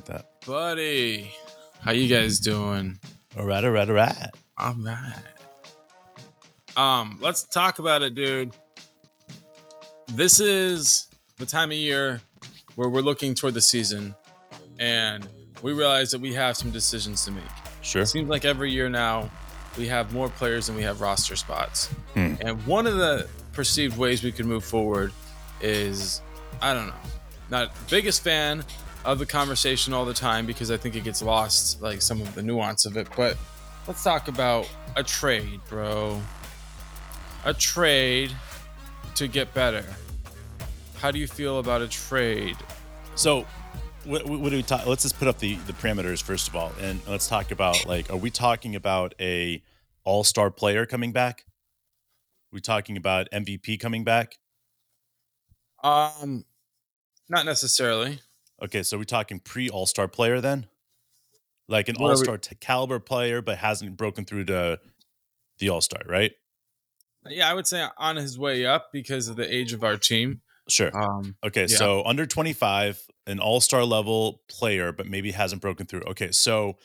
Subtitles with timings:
[0.00, 0.46] like that.
[0.46, 1.32] Buddy,
[1.80, 2.98] how you guys doing?
[3.38, 4.30] All right, all right, all right.
[4.58, 5.14] All right.
[6.76, 8.52] Um, let's talk about it, dude.
[10.08, 11.08] This is
[11.38, 12.20] the time of year
[12.76, 14.14] where we're looking toward the season,
[14.78, 15.28] and
[15.62, 17.44] we realize that we have some decisions to make.
[17.82, 18.02] Sure.
[18.02, 19.30] It seems like every year now
[19.76, 21.86] we have more players than we have roster spots.
[22.14, 22.34] Hmm.
[22.40, 25.12] And one of the perceived ways we could move forward
[25.60, 26.22] is
[26.62, 26.94] I don't know.
[27.50, 28.64] Not biggest fan
[29.04, 32.34] of the conversation all the time because I think it gets lost, like some of
[32.34, 33.08] the nuance of it.
[33.16, 33.36] But
[33.86, 36.20] let's talk about a trade, bro.
[37.44, 38.32] A trade
[39.14, 39.84] to get better.
[40.98, 42.56] How do you feel about a trade?
[43.14, 43.46] So,
[44.04, 44.86] what, what do we talk?
[44.86, 48.10] Let's just put up the the parameters first of all, and let's talk about like,
[48.10, 49.62] are we talking about a
[50.04, 51.44] all star player coming back?
[52.52, 54.38] we talking about MVP coming back?
[55.82, 56.44] Um,
[57.28, 58.20] not necessarily.
[58.62, 60.66] Okay, so we're talking pre All Star player then,
[61.68, 64.78] like an All Star t- caliber player, but hasn't broken through to
[65.58, 66.32] the All Star, right?
[67.28, 70.40] Yeah, I would say on his way up because of the age of our team.
[70.68, 70.90] Sure.
[70.96, 71.76] Um, Okay, Yeah.
[71.76, 76.02] so under 25, an all star level player, but maybe hasn't broken through.
[76.02, 76.78] Okay, so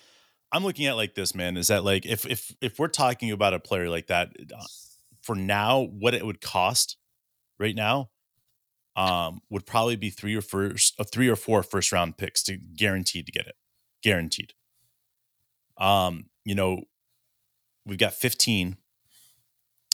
[0.51, 1.55] I'm looking at like this, man.
[1.57, 4.63] Is that like if if if we're talking about a player like that uh,
[5.21, 6.97] for now, what it would cost
[7.59, 8.09] right now,
[8.95, 12.57] um, would probably be three or first, uh, three or four first round picks to
[12.57, 13.55] guaranteed to get it,
[14.01, 14.53] guaranteed.
[15.77, 16.83] Um, you know,
[17.85, 18.77] we've got 15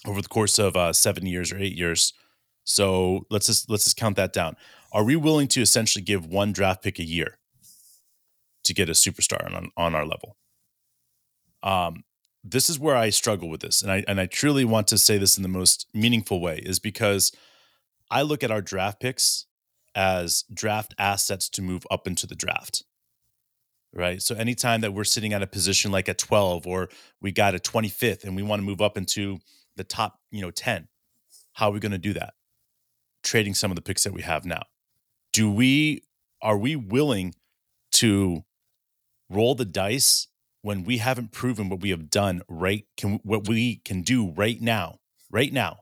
[0.06, 2.14] over the course of uh, seven years or eight years.
[2.64, 4.56] So let's just let's just count that down.
[4.92, 7.40] Are we willing to essentially give one draft pick a year
[8.64, 10.38] to get a superstar on on our level?
[11.64, 12.04] Um,
[12.44, 15.18] this is where I struggle with this, and I and I truly want to say
[15.18, 17.32] this in the most meaningful way, is because
[18.12, 19.48] I look at our draft picks
[19.96, 22.84] as draft assets to move up into the draft.
[23.94, 24.22] Right.
[24.22, 26.90] So anytime that we're sitting at a position like at 12 or
[27.22, 29.40] we got a 25th and we want to move up into
[29.76, 30.88] the top, you know, 10,
[31.54, 32.34] how are we going to do that?
[33.24, 34.62] Trading some of the picks that we have now.
[35.34, 36.04] Do we
[36.42, 37.36] are we willing
[37.94, 38.44] to
[39.30, 40.28] roll the dice
[40.62, 44.62] when we haven't proven what we have done right can what we can do right
[44.62, 45.00] now,
[45.30, 45.80] right now,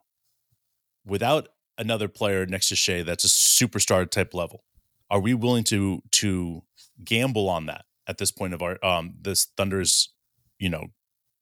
[1.06, 4.64] without another player next to Shai that's a superstar type level?
[5.10, 6.62] Are we willing to to
[7.04, 10.14] gamble on that at this point of our um this Thunder's,
[10.60, 10.88] you know,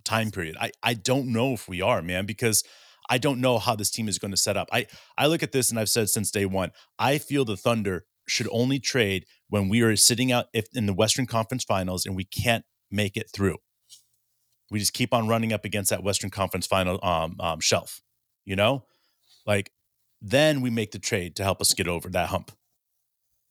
[0.06, 0.56] time period?
[0.60, 2.64] I I don't know if we are, man, because
[3.10, 4.70] I don't know how this team is going to set up.
[4.72, 4.88] I
[5.18, 8.48] I look at this and I've said since day one, I feel the Thunder should
[8.52, 12.26] only trade when we are sitting out if in the Western Conference Finals and we
[12.26, 13.58] can't make it through.
[14.70, 18.02] We just keep on running up against that Western Conference Final um, um, shelf,
[18.46, 18.84] you know,
[19.46, 19.72] like
[20.22, 22.52] then we make the trade to help us get over that hump.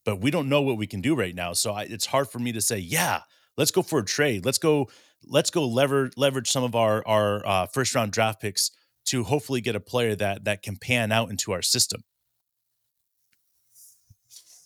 [0.05, 2.39] But we don't know what we can do right now, so I, it's hard for
[2.39, 3.21] me to say, yeah,
[3.57, 4.45] let's go for a trade.
[4.45, 4.89] Let's go,
[5.25, 8.71] let's go lever leverage some of our our uh, first round draft picks
[9.05, 12.03] to hopefully get a player that that can pan out into our system.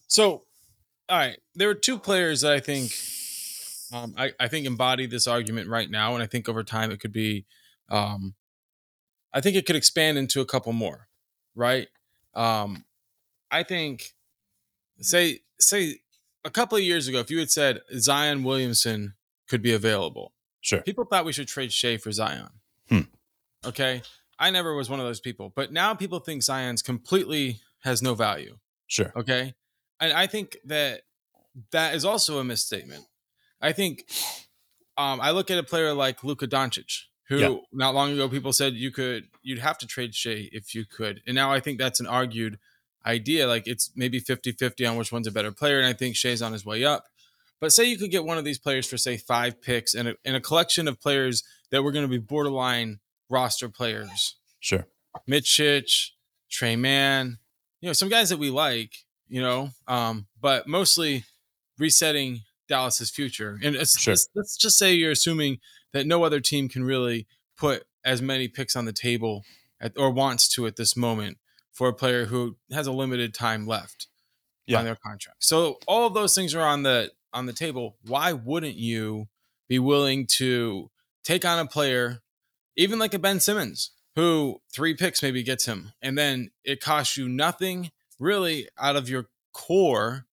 [0.08, 0.44] So,
[1.08, 2.92] all right, there are two players that I think,
[3.94, 7.00] um, I, I think embody this argument right now, and I think over time it
[7.00, 7.46] could be,
[7.90, 8.36] um,
[9.34, 11.08] I think it could expand into a couple more,
[11.56, 11.88] right?
[12.34, 12.86] Um,
[13.50, 14.14] I think,
[15.00, 16.00] say say
[16.46, 19.14] a couple of years ago, if you had said Zion Williamson
[19.50, 20.82] could be available, Sure.
[20.82, 22.50] people thought we should trade Shai for Zion.
[22.90, 23.02] Hmm.
[23.66, 24.02] Okay,
[24.40, 28.16] I never was one of those people, but now people think Zion's completely has no
[28.16, 28.58] value.
[28.88, 29.12] Sure.
[29.16, 29.54] Okay.
[30.00, 31.02] And I think that
[31.72, 33.06] that is also a misstatement.
[33.62, 34.06] I think
[34.98, 37.56] um, I look at a player like Luka Doncic, who Yeah.
[37.72, 41.22] not long ago people said you could you'd have to trade Shai if you could.
[41.26, 42.60] And now I think that's an argued
[43.06, 43.48] idea.
[43.48, 45.78] Like it's maybe 50-50 on which one's a better player.
[45.80, 47.06] And I think Shai's on his way up.
[47.62, 50.16] But say you could get one of these players for say five picks and a,
[50.26, 53.00] and a collection of players that were going to be borderline
[53.30, 54.36] roster players.
[54.60, 54.86] Sure.
[55.30, 56.10] Micic,
[56.50, 57.38] Tre Mann,
[57.80, 61.24] you know, some guys that we like, you know, um, but mostly
[61.78, 63.58] resetting Dallas's future.
[63.64, 64.12] And it's, Sure.
[64.12, 65.60] let's, let's just say you're assuming
[65.94, 67.28] that no other team can really
[67.58, 69.44] put as many picks on the table
[69.80, 71.38] at, or wants to at this moment
[71.72, 74.08] for a player who has a limited time left
[74.66, 74.80] Yeah.
[74.80, 75.44] on their contract.
[75.44, 77.98] So all of those things are on the on the table.
[78.06, 79.28] Why wouldn't you
[79.70, 80.92] be willing to
[81.24, 82.20] take on a player,
[82.76, 87.16] even like a Ben Simmons, who three picks maybe gets him, and then it costs
[87.16, 90.26] you nothing really out of your core,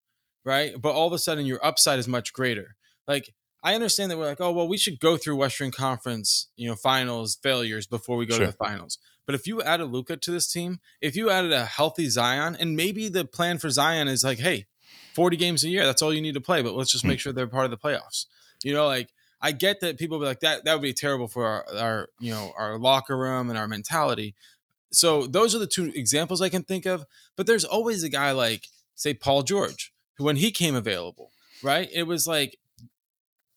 [0.44, 0.74] right?
[0.80, 2.74] But all of a sudden your upside is much greater.
[3.06, 3.32] Like
[3.62, 6.76] I understand that we're like, oh well, we should go through Western Conference, you know,
[6.76, 8.46] finals failures before we go Sure.
[8.46, 8.98] to the finals.
[9.26, 12.76] But if you added Luka to this team, if you added a healthy Zion, and
[12.76, 14.66] maybe the plan for Zion is like, hey,
[15.14, 15.84] 40 games a year.
[15.84, 17.08] That's all you need to play, but let's just Hmm.
[17.08, 18.26] make sure they're part of the playoffs.
[18.62, 19.10] You know, like
[19.40, 22.30] I get that people be like that that would be terrible for our, our you
[22.32, 24.34] know, our locker room and our mentality.
[24.90, 27.04] So those are the two examples I can think of,
[27.36, 31.30] but there's always a guy like say Paul George, who when he came available,
[31.62, 31.88] right?
[31.92, 32.58] It was like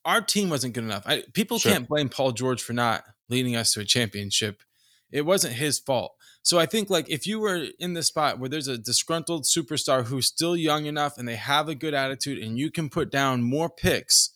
[0.06, 1.04] our team wasn't good enough.
[1.06, 1.72] I, people Sure.
[1.72, 4.64] can't blame Paul George for not leading us to a championship.
[5.12, 6.16] It wasn't his fault.
[6.44, 10.06] So I think like if you were in the spot where there's a disgruntled superstar
[10.06, 13.44] who's still young enough and they have a good attitude and you can put down
[13.44, 14.32] more picks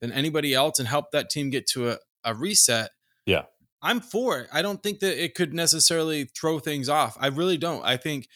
[0.00, 2.90] than anybody else and help that team get to a, a reset.
[3.26, 3.42] Yeah.
[3.82, 4.48] I'm for it.
[4.52, 7.16] I don't think that it could necessarily throw things off.
[7.20, 7.84] I really don't.
[7.84, 8.28] I think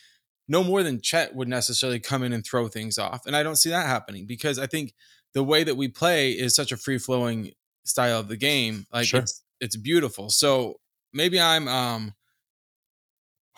[0.46, 3.26] no more than Chet would necessarily come in and throw things off.
[3.26, 4.94] And I don't see that happening because I think
[5.34, 7.52] the way that we play is such a free flowing
[7.84, 8.86] style of the game.
[8.92, 9.20] Like Sure.
[9.20, 10.30] it's it's beautiful.
[10.30, 10.76] So
[11.12, 12.14] maybe I'm um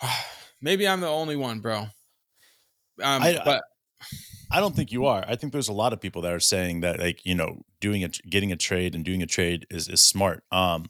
[0.61, 1.79] maybe I'm the only one, bro.
[1.79, 1.89] Um
[3.01, 3.63] I- but
[4.53, 5.23] I don't think you are.
[5.25, 8.03] I think there's a lot of people that are saying that like, you know, doing
[8.03, 10.43] a getting a trade and doing a trade is is smart.
[10.51, 10.87] Um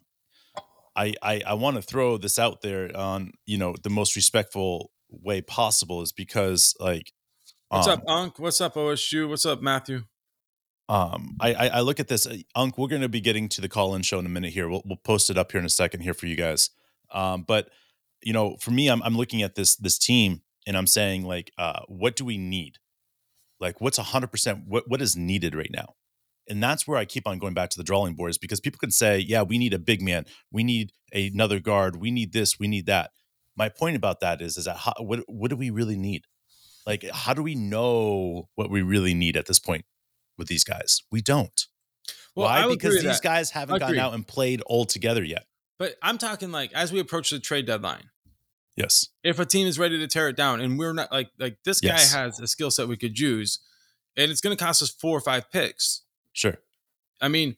[0.96, 4.92] I I, I want to throw this out there on, you know, the most respectful
[5.10, 7.12] way possible is because like
[7.70, 8.40] what's um, up, Unc?
[8.40, 9.30] What's up, OSU?
[9.30, 10.04] What's up, Matthew?
[10.92, 13.62] Um I, I I look at this uh, Unc, we're going to be getting to
[13.62, 14.70] the call-in show in a minute here.
[14.70, 16.70] We'll we'll post it up here in a second here for you guys.
[17.14, 17.70] Um but
[18.22, 21.52] you know, for me I'm I'm looking at this this team and I'm saying like
[21.58, 22.78] uh what do we need?
[23.60, 25.96] Like what's 100% what what is needed right now?
[26.50, 28.92] And that's where I keep on going back to the drawing boards because people can
[28.92, 30.26] say, "Yeah, we need a big man.
[30.52, 31.96] We need another guard.
[31.98, 33.12] We need this, we need that."
[33.56, 36.26] My point about that is is that how, what what do we really need?
[36.86, 39.86] Like how do we know what we really need at this point
[40.42, 41.04] with these guys?
[41.12, 41.68] We don't.
[42.36, 42.68] Well, Why?
[42.68, 43.22] Because these that.
[43.22, 45.46] guys haven't gotten out and played all together yet.
[45.78, 48.10] But I'm talking like as we approach the trade deadline.
[48.78, 49.10] Yes.
[49.24, 51.82] if a team is ready to tear it down and we're not like like this
[51.82, 52.14] guy Yes.
[52.14, 53.60] has a skill set we could use
[54.16, 56.56] and it's going to cost us four or five picks Sure.
[57.20, 57.58] i mean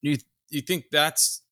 [0.00, 0.16] you
[0.48, 1.42] you think that's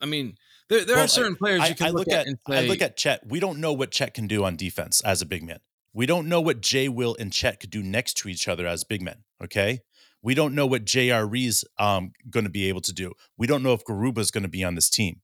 [0.00, 0.36] i mean
[0.68, 2.38] there, there Well, are certain players I, you can I look, look at, at and
[2.48, 3.26] say I look at Chet.
[3.26, 5.60] We don't know what Chet can do on defense as a big man.
[5.98, 8.84] We don't know what Jay Will and Chet could do next to each other as
[8.84, 9.24] big men.
[9.42, 9.80] Okay.
[10.22, 13.14] We don't know what JRE's um going to be able to do.
[13.36, 15.22] We don't know if Garuba is going to be on this team.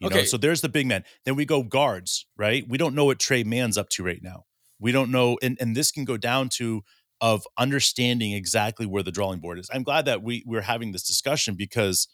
[0.00, 0.24] You know, Okay.
[0.26, 1.04] so there's the big man.
[1.24, 2.64] Then we go guards, right?
[2.68, 4.46] We don't know what Tre Mann's up to right now.
[4.80, 6.82] We don't know, and, and this can go down to
[7.20, 9.70] of understanding exactly where the drawing board is.
[9.72, 12.08] I'm glad that we we're having this discussion because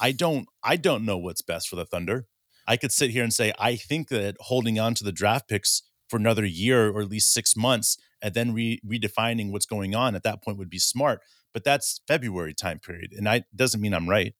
[0.00, 2.28] I don't I don't know what's best for the Thunder.
[2.68, 5.82] I could sit here and say I think that holding on to the draft picks
[6.08, 10.14] for another year or at least six months and then re- redefining what's going on
[10.14, 11.20] at that point would be smart.
[11.54, 14.34] But that's February time period, and I doesn't mean I'm right.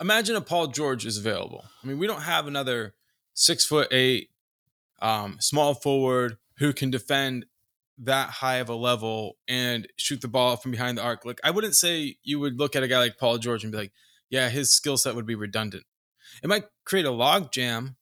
[0.00, 2.94] imagine if paul george is available i mean we don't have another
[3.34, 4.30] six foot eight
[5.02, 7.46] um, small forward who can defend
[7.98, 11.50] that high of a level and shoot the ball from behind the arc like i
[11.50, 13.92] wouldn't say you would look at a guy like paul george and be like
[14.28, 15.84] yeah his skill set would be redundant
[16.42, 17.96] it might create a log jam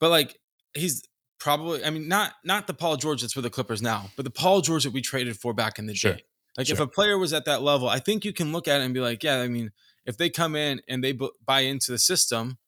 [0.00, 0.38] but like
[0.74, 1.02] he's
[1.38, 4.30] probably i mean not not the paul george that's with the clippers now but the
[4.30, 6.14] paul george that we traded for back in the Sure.
[6.14, 6.22] day
[6.56, 8.84] like if a player was at that level i think you can look at it
[8.84, 9.70] and be like yeah i mean
[10.04, 12.58] if they come in and they bu- buy into the system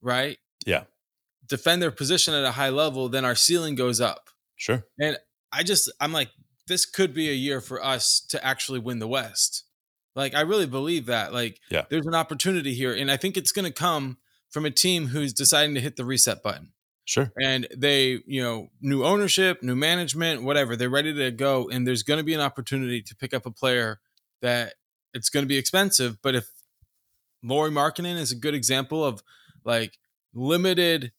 [0.00, 0.84] right Yeah.
[1.46, 4.84] defend their position at a high level then our ceiling goes up Sure.
[4.98, 5.16] And
[5.52, 6.30] I just I'm like
[6.66, 9.62] this could be a year for us to actually win the West.
[10.16, 11.32] Like I really believe that.
[11.32, 11.84] Like Yeah.
[11.88, 14.18] there's an opportunity here and I think it's going to come
[14.50, 16.72] from a team who's deciding to hit the reset button.
[17.08, 17.32] Sure.
[17.40, 22.02] And they, you know, new ownership, new management, whatever, they're ready to go and there's
[22.02, 23.98] going to be an opportunity to pick up a player
[24.42, 24.74] that
[25.14, 26.50] it's going to be expensive, but if
[27.42, 29.22] Lauri Markkanen is a good example of
[29.64, 29.98] like
[30.34, 31.12] limited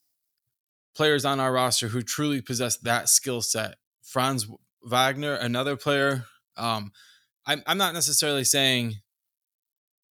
[0.96, 3.75] players on our roster who truly possess that skill set.
[4.03, 4.48] Franz
[4.84, 6.25] Wagner, another player.
[6.55, 6.91] Um,
[7.48, 8.98] I'm I'm not necessarily saying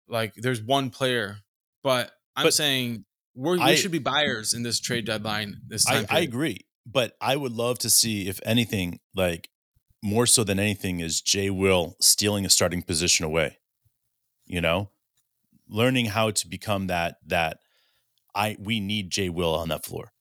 [0.09, 1.39] like there's one player,
[1.85, 3.05] but I'm But saying
[3.39, 6.07] we're, we I- should be buyers in this trade deadline this time.
[6.11, 9.49] I, I agree, but I would love to see if anything, like
[10.03, 13.59] more so than anything, is Jay Will stealing a starting position away.
[14.45, 14.91] You know,
[15.69, 17.59] learning how to become that that
[18.35, 20.13] I we need Jay Will on that floor.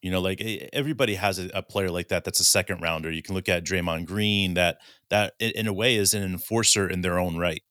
[0.00, 0.40] You know, like
[0.72, 2.24] everybody has a, a player like that.
[2.24, 3.10] That's a second rounder.
[3.10, 4.54] You can look at Draymond Green.
[4.54, 4.78] That
[5.10, 7.62] that in a way is an enforcer in their own right.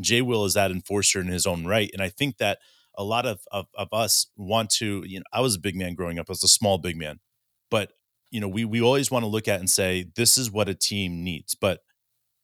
[0.00, 2.58] Jay Will is that enforcer in his own right, and I think that
[2.98, 5.04] a lot of, of of us want to.
[5.06, 6.26] You know, I was a big man growing up.
[6.28, 7.20] I was a small big man,
[7.70, 7.92] but
[8.30, 10.74] you know, we we always want to look at and say this is what a
[10.74, 11.54] team needs.
[11.54, 11.80] But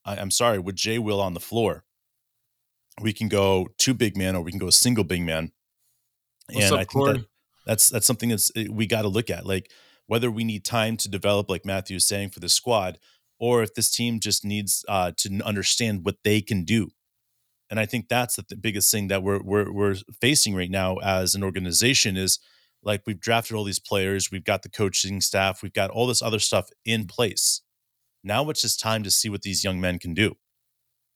[0.04, 1.84] I, I'm sorry, with Jay Will on the floor,
[3.02, 5.52] we can go two big man or we can go a single big man.
[6.50, 7.26] What's and up, I think that
[7.66, 9.70] that's that's something that's eh, we got to look at, like
[10.06, 12.98] whether we need time to develop, like Matthew is saying, for the squad,
[13.38, 16.90] or if this team just needs uh, to understand what they can do.
[17.70, 21.34] And I think that's the, biggest thing that we're, we're we're facing right now as
[21.34, 22.38] an organization is
[22.82, 26.22] like we've drafted all these players, we've got the coaching staff, we've got all this
[26.22, 27.62] other stuff in place.
[28.22, 30.34] Now it's just time to see what these young men can do.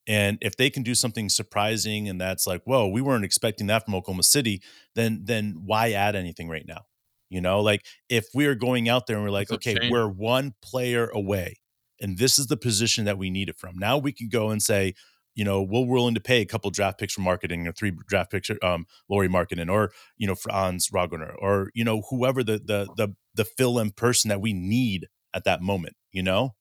[0.07, 3.85] And if they can do something surprising and that's like, whoa, we weren't expecting that
[3.85, 4.63] from Oklahoma City,
[4.95, 6.87] then then why add anything right now?
[7.29, 10.55] You know, like if we are going out there and we're like, okay, we're one
[10.63, 11.61] player away,
[12.01, 13.77] and this is the position that we need it from.
[13.77, 14.95] Now we can go and say,
[15.39, 18.33] you know, we're willing to pay a couple draft picks for marketing or three draft
[18.33, 22.89] picks, um, Lauri Markkanen or you know Franz Wagner or you know whoever the the
[22.97, 25.95] the the fill in person that we need at that moment.
[26.11, 26.57] You know,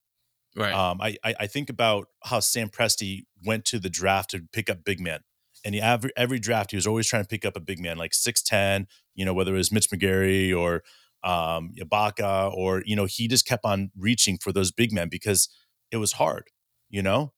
[0.55, 0.73] Right.
[0.73, 4.69] Um, I, I, I think about how Sam Presti went to the draft to pick
[4.69, 5.21] up big men,
[5.65, 7.97] and he every every draft he was always trying to pick up a big man
[7.97, 8.85] like six ten.
[9.15, 10.83] You know whether it was Mitch McGary or
[11.23, 15.49] um, Ibaka or you know he just kept on reaching for those big men because
[15.91, 16.49] it was hard.
[16.91, 17.33] You know,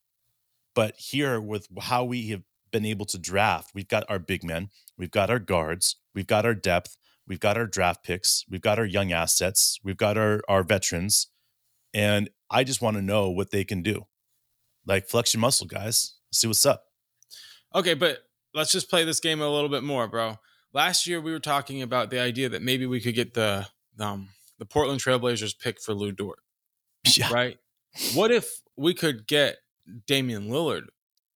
[0.75, 4.69] but here with how we have been able to draft, we've got our big men,
[4.97, 6.97] we've got our guards, we've got our depth,
[7.27, 11.27] we've got our draft picks, we've got our young assets, we've got our our veterans
[11.93, 14.05] and I just want to know what they can do.
[14.85, 16.15] Like flex your muscle, guys.
[16.31, 16.85] See what's up.
[17.75, 18.19] Okay, but
[18.53, 20.38] let's just play this game a little bit more, bro.
[20.73, 23.67] Last year we were talking about the idea that maybe we could get the
[23.99, 26.39] um the Portland Trailblazers pick for Lu Dort.
[27.15, 27.31] Yeah.
[27.31, 27.57] Right?
[28.13, 29.57] What if we could get
[30.08, 30.86] Damian Lillard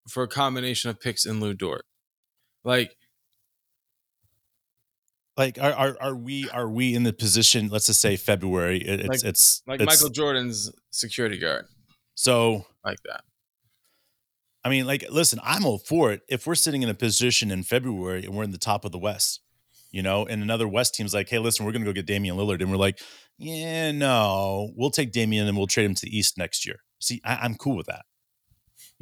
[0.10, 1.86] for a combination of picks and Lu Dort?
[2.63, 2.95] Like
[5.38, 9.00] like are, are are we are we in the position let's just say february it,
[9.00, 11.65] it's like, it's like it's, michael jordan's security guard.
[12.15, 13.24] So like that.
[14.63, 17.63] I mean like listen i'm all for it if we're sitting in a position in
[17.63, 19.41] february and we're in the top of the west
[19.91, 22.62] you know and another west team's like hey listen we're gonna go get damian lillard
[22.62, 23.00] and we're like
[23.38, 26.77] yeah no we'll take damian and we'll trade him to the east next year.
[27.00, 28.05] See I, i'm cool with that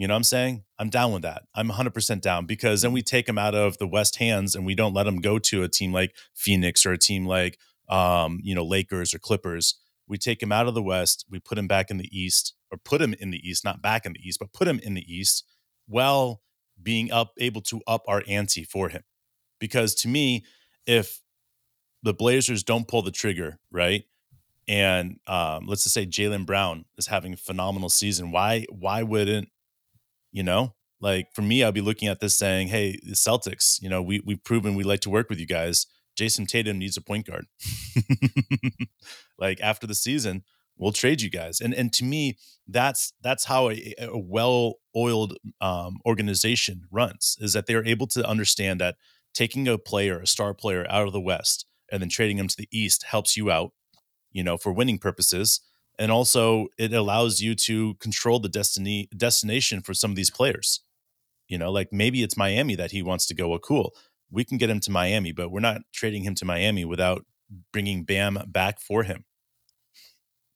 [0.01, 0.63] you know what I'm saying?
[0.79, 1.43] I'm down with that.
[1.53, 4.73] I'm 100% down because then we take him out of the West hands and we
[4.73, 8.55] don't let him go to a team like Phoenix or a team like, um, you
[8.55, 9.77] know, Lakers or Clippers.
[10.07, 12.79] We take him out of the West, we put him back in the East, or
[12.79, 15.05] put him in the East, not back in the East, but put him in the
[15.07, 15.45] East
[15.85, 16.41] while
[16.81, 19.03] being up able to up our ante for him.
[19.59, 20.43] Because to me,
[20.87, 21.21] if
[22.01, 24.05] the Blazers don't pull the trigger, right?
[24.67, 28.31] And um, let's just say Jaylen Brown is having a phenomenal season.
[28.31, 29.49] Why why wouldn't
[30.31, 33.89] you know, like for me, I'll be looking at this saying, "Hey, the Celtics, you
[33.89, 35.87] know, we we've proven we like to work with you guys.
[36.15, 37.47] jayson Tatum needs a point guard.
[39.39, 40.43] like after the season,
[40.77, 45.97] we'll trade you guys." And and to me, that's that's how a, a well-oiled um,
[46.05, 47.37] organization runs.
[47.41, 48.95] Is that they're able to understand that
[49.33, 52.55] taking a player, a star player, out of the West and then trading them to
[52.57, 53.71] the East helps you out,
[54.31, 55.61] you know, for winning purposes
[56.01, 60.81] and also it allows you to control the destiny destination for some of these players.
[61.47, 63.93] You know like maybe it's miami that he wants to go well cool
[64.31, 67.25] we can get him to miami but we're not trading him to miami without
[67.73, 69.25] bringing bam back for him.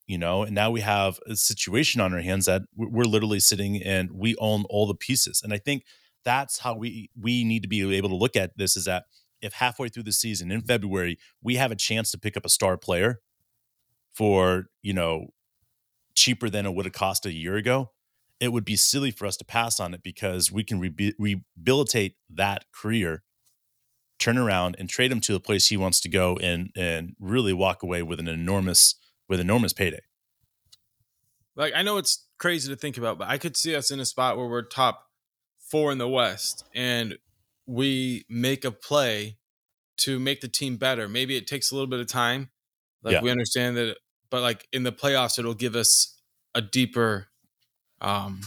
[0.08, 3.84] You know and now we have a situation on our hands that we're literally sitting
[3.84, 5.42] and we own all the pieces.
[5.44, 5.84] And i think
[6.24, 9.04] that's how we we need to be able to look at this is that
[9.42, 12.50] if halfway through the season in february we have a chance to pick up a
[12.50, 13.20] star player
[14.16, 15.28] for you know
[16.15, 17.91] cheaper than it would have cost a year ago,
[18.39, 22.15] it would be silly for us to pass on it because we can re- rehabilitate
[22.29, 23.24] that career,
[24.19, 27.53] turn around and trade him to the place he wants to go and and really
[27.53, 28.95] walk away with an enormous
[29.29, 30.01] with enormous payday.
[31.55, 34.05] Like I know it's crazy to think about, but I could see us in a
[34.05, 35.05] spot where we're top
[35.60, 37.17] four in the West and
[37.65, 39.38] we make a play
[39.98, 41.07] to make the team better.
[41.07, 42.50] Maybe it takes a little bit of time.
[43.01, 43.22] Like yeah.
[43.22, 43.98] we understand that
[44.29, 46.20] but like in the playoffs, it'll give us
[46.53, 47.27] a deeper
[48.01, 48.41] um,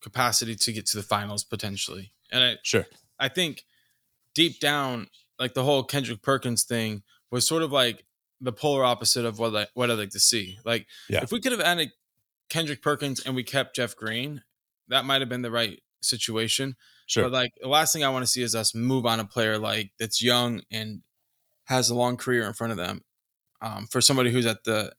[0.00, 2.12] capacity to get to the finals potentially.
[2.32, 2.86] And I sure,
[3.18, 3.64] I think
[4.34, 5.08] deep down,
[5.38, 8.04] like the whole Kendrick Perkins thing was sort of like
[8.40, 10.58] the polar opposite of what I, what I'd like to see.
[10.64, 11.20] Like yeah.
[11.22, 11.90] if we could have added
[12.48, 14.42] Kendrick Perkins and we kept Jeff Green,
[14.88, 16.76] that might have been the right situation.
[17.06, 17.24] Sure.
[17.24, 19.58] But like the last thing I want to see is us move on a player
[19.58, 21.02] like that's young and
[21.64, 23.02] has a long career in front of them.
[23.62, 24.92] Um, for somebody who's at the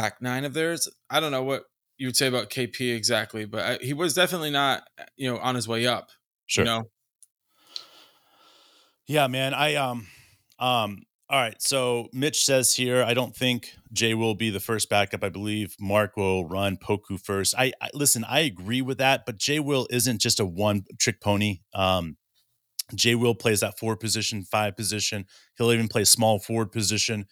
[0.00, 0.88] back nine of theirs.
[1.10, 1.64] I don't know what
[1.96, 4.84] you would say about KP exactly, but I, he was definitely not,
[5.16, 6.10] you know, on his way up.
[6.46, 6.64] Sure.
[6.64, 6.82] You know?
[9.06, 9.54] Yeah, man.
[9.54, 10.06] I um
[10.58, 11.60] um all right.
[11.60, 15.22] So Mitch says here, I don't think Jay will be the first backup.
[15.22, 17.54] I believe Mark will run Poku first.
[17.58, 18.24] I, I listen.
[18.24, 21.60] I agree with that, but Jay Will isn't just a one trick pony.
[21.74, 22.16] Um,
[22.94, 25.26] Jay Will plays that four position, five position.
[25.58, 27.26] He'll even play small forward position.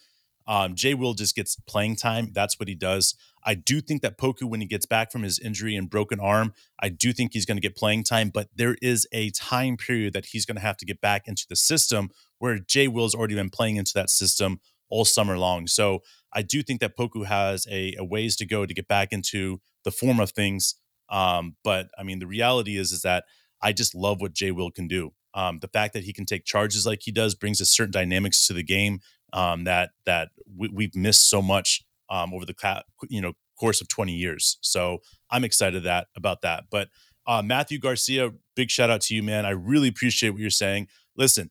[0.47, 2.31] Um, Jay Will just gets playing time.
[2.33, 3.15] That's what he does.
[3.45, 6.53] I do think that Poku, when he gets back from his injury and broken arm,
[6.81, 10.12] I do think he's going to get playing time, but there is a time period
[10.15, 13.35] that he's going to have to get back into the system where Jay Will's already
[13.35, 15.67] been playing into that system all summer long.
[15.67, 19.12] So I do think that Poku has a, a ways to go to get back
[19.12, 20.75] into the form of things.
[21.09, 23.25] Um, but I mean, the reality is, is that
[23.62, 25.12] I just love what Jay Will can do.
[25.35, 28.47] Um, the fact that he can take charges like he does brings a certain dynamics
[28.47, 29.00] to the game
[29.37, 33.88] um, that that we, have missed so much um, over the you know course of
[33.88, 34.59] 20 years.
[34.61, 34.99] So
[35.31, 36.64] I'm excited that about that.
[36.71, 36.88] But
[37.26, 39.47] uh, Matthew Garcia, big shout out to you, man.
[39.47, 40.88] I really appreciate what you're saying.
[41.16, 41.50] Listen,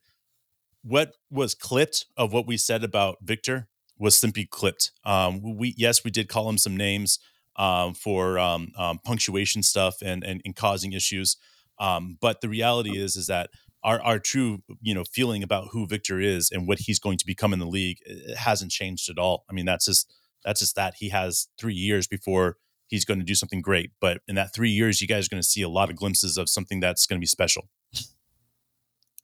[0.82, 4.92] what was clipped of what we said about Victor was simply clipped.
[5.04, 7.18] Um, we yes, we did call him some names
[7.56, 11.36] um, for um, um, punctuation stuff and, and, and causing issues.
[11.78, 13.50] Um, but the reality is is that
[13.86, 17.26] our our true you know feeling about who Victor is and what he's going to
[17.26, 17.98] become in the league
[18.36, 19.44] hasn't changed at all.
[19.48, 20.12] I mean that's just
[20.44, 22.56] that's just that he has three years before
[22.88, 23.90] he's going to do something great.
[24.00, 26.36] But in that three years, you guys are going to see a lot of glimpses
[26.36, 27.68] of something that's going to be special.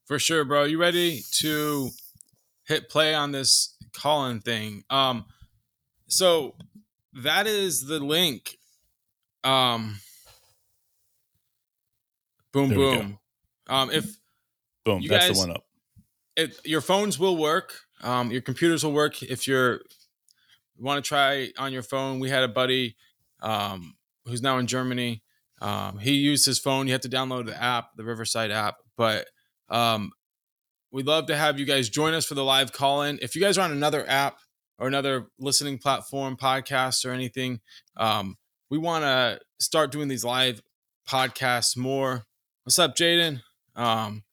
[0.06, 0.64] For sure, bro.
[0.64, 1.90] You ready to
[2.64, 4.82] hit play on this Colin thing?
[4.90, 5.26] Um,
[6.08, 6.56] so
[7.12, 8.58] that is the link.
[9.44, 9.98] Um,
[12.52, 13.18] boom, there boom.
[13.68, 14.18] Um, if
[14.84, 15.64] boom, that's guys, the one up.
[16.36, 17.74] It, your phones will work.
[18.02, 19.22] Um, your computers will work.
[19.22, 19.80] If you're
[20.76, 22.96] you want to try on your phone, we had a buddy
[23.40, 25.22] um, who's now in Germany.
[25.60, 26.86] Um, he used his phone.
[26.86, 28.76] You have to download the app, the Riverside app.
[28.96, 29.26] But
[29.68, 30.10] um,
[30.90, 33.18] we'd love to have you guys join us for the live call in.
[33.22, 34.38] If you guys are on another app
[34.78, 37.60] or another listening platform, podcast, or anything,
[37.96, 38.36] um,
[38.70, 40.60] we want to start doing these live
[41.08, 42.24] podcasts more.
[42.64, 43.42] What's up, Jaden?
[43.76, 44.24] Um,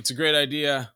[0.00, 0.92] it's a great idea.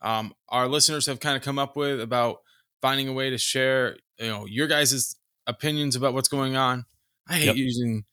[0.00, 2.38] Um, our listeners have kind of come up with about
[2.80, 5.14] finding a way to share, you know, your guys'
[5.46, 6.86] opinions about what's going on.
[7.28, 7.56] I hate yep.
[7.56, 8.04] using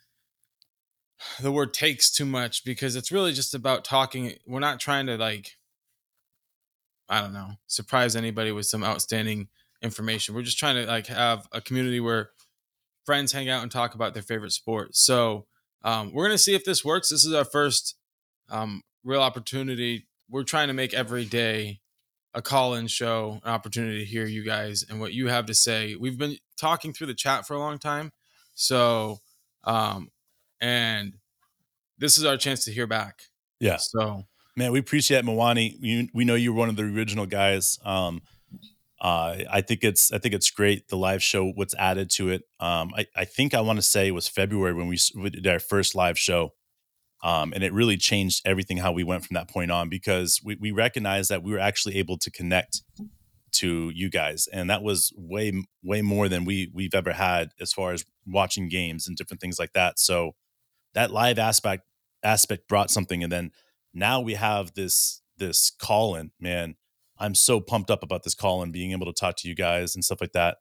[1.40, 4.34] the word takes too much because it's really just about talking.
[4.46, 5.52] We're not trying to like,
[7.08, 9.48] I don't know, surprise anybody with some outstanding
[9.82, 10.36] information.
[10.36, 12.32] We're just trying to like have a community where
[13.06, 14.96] friends hang out and talk about their favorite sport.
[14.96, 15.46] So
[15.86, 17.10] um, we're gonna see if this works.
[17.10, 17.96] This is our first
[18.50, 20.08] um, real opportunity.
[20.30, 21.80] We're trying to make every day
[22.34, 25.54] a call in show, an opportunity to hear you guys and what you have to
[25.54, 25.96] say.
[25.96, 28.12] We've been talking through the chat for a long time.
[28.56, 29.20] So,
[29.64, 30.10] um,
[30.60, 31.14] and
[31.98, 33.24] this is our chance to hear back.
[33.60, 33.78] Yeah.
[33.78, 34.24] So,
[34.56, 35.80] man, we appreciate Mawani.
[35.80, 37.80] We, we know you're one of the original guys.
[37.86, 38.22] Um,
[39.00, 41.52] uh, I think it's I think it's great the live show.
[41.52, 42.44] What's added to it?
[42.62, 44.98] Um, I I think I want to say it was February when we
[45.30, 46.54] did our first live show,
[47.24, 50.58] um, and it really changed everything how we went from that point on because we,
[50.60, 52.82] we recognized that we were actually able to connect
[53.54, 57.72] to you guys and that was way way more than we we've ever had as
[57.72, 60.00] far as watching games and different things like that.
[60.00, 60.32] So
[60.94, 61.84] that live aspect
[62.24, 63.52] aspect brought something and then
[63.94, 66.76] now we have this this call in man.
[67.20, 69.96] I'm so pumped up about this call and being able to talk to you guys
[69.96, 70.58] and stuff like that.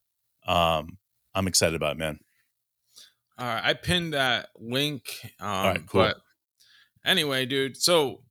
[0.47, 0.99] Um
[1.35, 2.19] i'm excited about it man.
[3.39, 6.03] All right i pinned that link um all right, cool.
[6.03, 6.19] but
[7.05, 8.23] Anyway, dude, so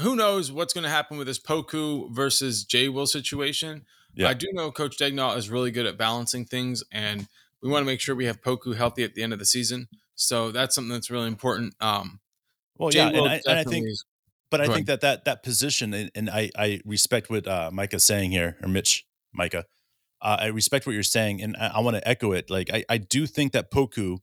[0.00, 3.84] who knows what's going to happen with this Poku versus Jay Will situation?
[4.14, 4.28] Yeah.
[4.28, 7.26] I do know Coach Daigneault is really good at balancing things, and
[7.60, 9.88] we want to make sure we have Poku healthy at the end of the season.
[10.14, 11.74] So that's something that's really important.
[11.80, 12.20] Um,
[12.76, 13.86] well, Jay yeah, and I, and I, think,
[14.50, 18.04] but I think that that that position, and, and I I respect what uh, Micah's
[18.04, 19.64] saying here, or Mitch Micah.
[20.22, 22.50] Uh, I respect what you're saying, and I, I want to echo it.
[22.50, 24.18] Like I, I do think that Poku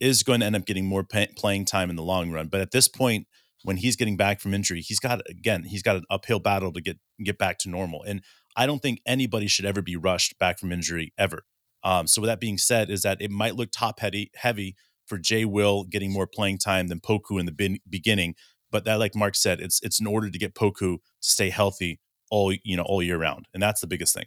[0.00, 2.48] is going to end up getting more pay- playing time in the long run.
[2.48, 3.26] But at this point,
[3.64, 6.80] when he's getting back from injury, he's got again, he's got an uphill battle to
[6.80, 8.02] get get back to normal.
[8.02, 8.22] And
[8.56, 11.44] I don't think anybody should ever be rushed back from injury ever.
[11.84, 15.18] Um, so with that being said, is that it might look top heavy heavy for
[15.18, 18.34] Jay Will getting more playing time than Poku in the bin- beginning.
[18.70, 22.00] But that, like Mark said, it's it's in order to get Poku to stay healthy
[22.30, 24.26] all you know all year round, and that's the biggest thing.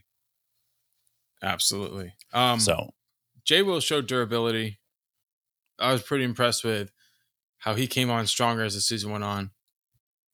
[1.43, 2.13] Absolutely.
[2.33, 2.89] Um, so
[3.43, 4.79] Jay Will showed durability
[5.81, 6.91] I was pretty impressed with
[7.57, 9.51] how he came on stronger as the season went on.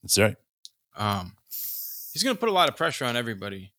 [0.03, 0.35] That's right.
[0.95, 3.73] Um, he's going to put a lot of pressure on everybody,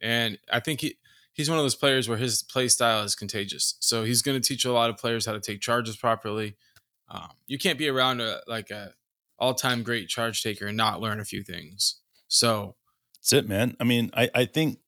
[0.00, 0.96] and I think he
[1.32, 3.76] he's one of those players where his play style is contagious.
[3.80, 6.56] So he's going to teach a lot of players how to take charges properly.
[7.08, 8.92] Um, you can't be around a like a
[9.38, 12.00] all time great charge taker and not learn a few things.
[12.28, 12.76] So
[13.16, 13.76] that's it, man.
[13.80, 14.78] I mean, I I think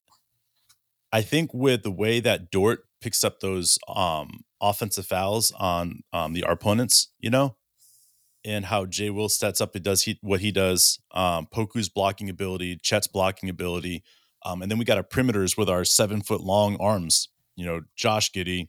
[1.12, 6.32] I think with the way that Dort picks up those um offensive fouls on um,
[6.32, 7.56] the opponents, you know,
[8.44, 10.98] and how Jay Will sets up it does he what he does.
[11.12, 14.02] Um, Poku's blocking ability, Chet's blocking ability,
[14.44, 17.28] Um, and then we got our perimeters with our seven foot long arms.
[17.56, 18.68] You know, Josh Giddey,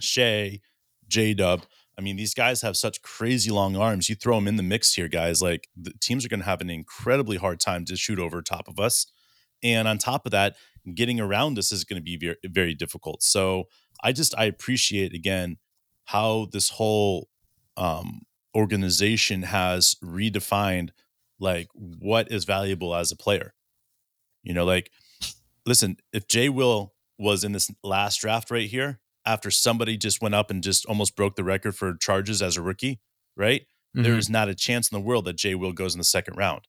[0.00, 0.60] Shai,
[1.08, 1.64] J Dub.
[1.98, 4.08] I mean, these guys have such crazy long arms.
[4.08, 5.42] You throw them in the mix here, guys.
[5.42, 8.66] Like the teams are going to have an incredibly hard time to shoot over top
[8.66, 9.06] of us.
[9.62, 10.56] And on top of that,
[10.94, 13.22] getting around us is going to be very, very difficult.
[13.22, 13.64] So
[14.02, 15.58] I just I appreciate again
[16.04, 17.28] how this whole
[17.76, 18.22] um,
[18.54, 20.90] organization has redefined
[21.38, 23.54] like what is valuable as a player.
[24.42, 24.90] You know, like
[25.66, 30.34] listen, if Jay Will was in this last draft right here, after somebody just went
[30.34, 33.00] up and just almost broke the record for charges as a rookie,
[33.36, 33.62] right?
[33.96, 34.02] Mm-hmm.
[34.02, 36.36] There is not a chance in the world that Jay Will goes in the second
[36.36, 36.62] round.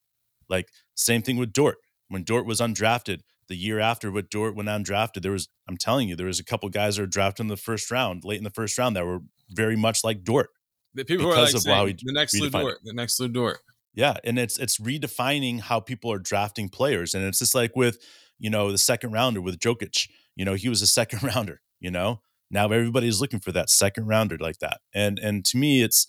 [0.48, 1.78] Like same thing with Dort.
[2.08, 6.08] When Dort was undrafted, the year after what Dort went undrafted, there was I'm telling
[6.08, 8.44] you, there was a couple guys that were drafted in the first round, late in
[8.44, 10.50] the first round, that were very much like Dort.
[10.94, 13.58] The people because like of how he the next Lu Dort, the next Lu Dort.
[13.94, 17.98] Yeah, and it's it's redefining how people are drafting players, and it's just like with
[18.38, 20.08] you know the second rounder with Jokic.
[20.36, 21.60] You know, he was a second rounder.
[21.80, 25.82] You know, now everybody's looking for that second rounder like that, and and to me,
[25.82, 26.06] it's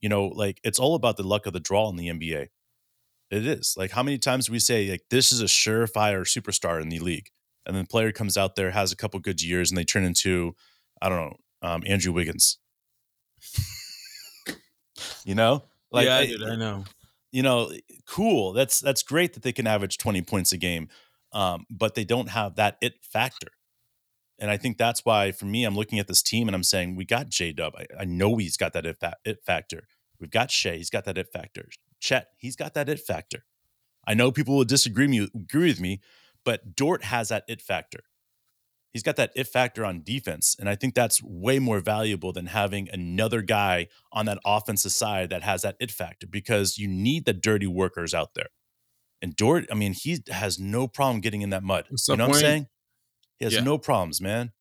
[0.00, 2.48] you know like it's all about the luck of the draw in the NBA.
[3.30, 6.88] It is like how many times we say like this is a surefire superstar in
[6.88, 7.30] the league,
[7.64, 10.04] and then the player comes out there has a couple good years and they turn
[10.04, 10.54] into
[11.00, 12.58] I don't know um, Andrew Wiggins.
[15.24, 16.84] you know, like yeah, I, I know
[17.32, 17.70] you know,
[18.06, 18.52] cool.
[18.52, 20.88] That's that's great that they can average 20 points a game.
[21.32, 23.48] Um, but they don't have that it factor.
[24.38, 26.96] And I think that's why for me, I'm looking at this team and I'm saying,
[26.96, 27.74] we got J Dub.
[27.76, 29.84] I, I, know he's got that it, fa- it factor.
[30.18, 31.68] We've got Shai, he's got that it factor.
[32.00, 33.44] Chet, he's got that it factor.
[34.06, 36.00] I know people will disagree me, agree with me,
[36.44, 38.00] but Dort has that it factor
[38.92, 40.56] he's got that it factor on defense.
[40.58, 45.30] And I think that's way more valuable than having another guy on that offensive side
[45.30, 48.48] that has that it factor because you need the dirty workers out there.
[49.22, 51.86] And Dort, I mean, he has no problem getting in that mud.
[51.90, 52.66] What's you know what I'm saying?
[53.38, 53.60] He has yeah.
[53.60, 54.52] no problems, man.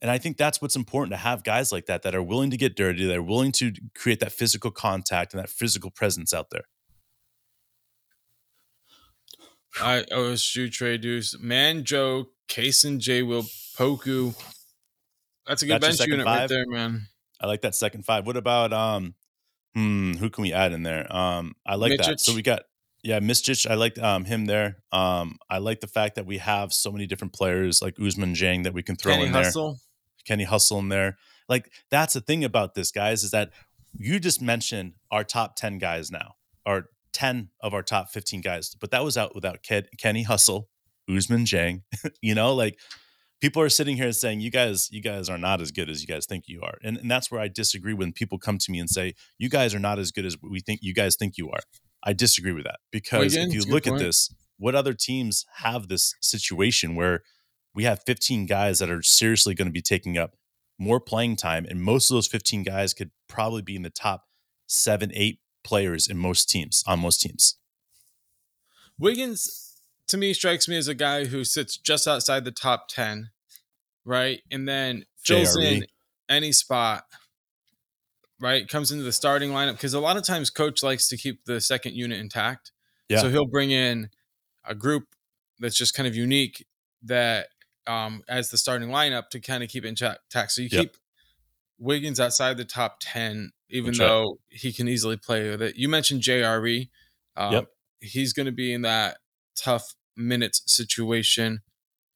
[0.00, 2.56] And I think that's what's important to have guys like that that are willing to
[2.56, 6.50] get dirty, that are willing to create that physical contact and that physical presence out
[6.50, 6.64] there.
[9.80, 11.36] I OSU trade dudes.
[11.40, 13.42] Man Joe, Cason J Will
[13.76, 14.34] Poku.
[15.46, 16.40] That's a good That's bench unit five.
[16.40, 17.08] right there, man.
[17.40, 18.26] I like that second five.
[18.26, 19.14] What about um
[19.74, 21.10] hmm, who can we add in there?
[21.14, 22.20] Um I like that.
[22.20, 22.62] So we got
[23.02, 24.78] yeah, Micic, I like um him there.
[24.92, 28.64] Um I like the fact that we have so many different players like Ousmane Dieng
[28.64, 29.72] that we can throw Kenny in Hustle.
[29.72, 29.80] there.
[30.24, 31.18] Kenny Hustle in there.
[31.48, 33.50] Like that's the thing about this, guys, is that
[33.98, 36.34] you just mentioned our top 10 guys now,
[36.64, 39.60] or 10 of our top 15 guys, but that was out without
[39.98, 40.68] Kenny Hustle,
[41.08, 41.80] Ousmane Dieng.
[42.20, 42.78] you know, like
[43.40, 46.06] people are sitting here saying you guys you guys are not as good as you
[46.06, 48.78] guys think you are and, and that's where i disagree when people come to me
[48.78, 51.50] and say you guys are not as good as we think you guys think you
[51.50, 51.60] are
[52.02, 55.88] i disagree with that because well, if you look at this what other teams have
[55.88, 57.22] this situation where
[57.74, 60.34] we have 15 guys that are seriously going to be taking up
[60.78, 64.24] more playing time and most of those 15 guys could probably be in the top
[64.66, 67.56] seven eight players in most teams on most teams
[68.98, 69.66] wiggins
[70.08, 73.30] to me strikes me as a guy who sits just outside the top 10,
[74.04, 74.40] right?
[74.50, 75.64] And then fills JRE.
[75.64, 75.86] in
[76.28, 77.04] any spot,
[78.40, 78.68] right?
[78.68, 81.60] Comes into the starting lineup because a lot of times coach likes to keep the
[81.60, 82.72] second unit intact.
[83.08, 83.18] Yeah.
[83.18, 84.10] So he'll bring in
[84.64, 85.04] a group
[85.58, 86.66] that's just kind of unique
[87.02, 87.48] that
[87.86, 90.52] um as the starting lineup to kind of keep intact.
[90.52, 90.80] So you yep.
[90.82, 90.96] keep
[91.78, 94.36] Wiggins outside the top 10, even Which though right.
[94.48, 95.76] he can easily play with it.
[95.76, 96.88] You mentioned JRE.
[97.36, 97.66] Um, yep.
[98.00, 99.18] He's going to be in that
[99.56, 101.60] tough minutes situation.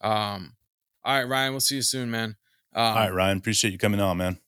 [0.01, 0.57] Um,
[1.05, 2.37] all right, Ryan, we'll see you soon, man.
[2.75, 4.39] Um, all right, Ryan, appreciate you coming on, man.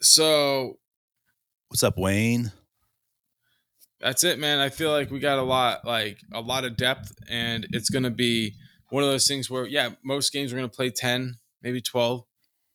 [0.00, 0.78] So,
[1.68, 2.52] what's up, Wayne?
[4.00, 4.58] That's it, man.
[4.58, 8.02] I feel like we got a lot, like a lot of depth, and it's going
[8.04, 8.54] to be
[8.90, 12.24] one of those things where, yeah, most games we're going to play ten, maybe twelve,